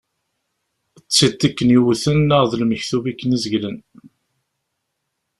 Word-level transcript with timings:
D 1.05 1.07
tiṭ 1.15 1.41
iken-yewten 1.47 2.17
neɣ 2.27 2.43
d 2.51 2.53
lmektub 2.61 3.03
i 3.07 3.09
aken-izeglen. 3.11 3.77